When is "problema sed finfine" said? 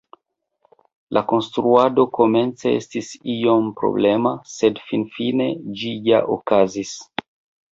3.83-5.51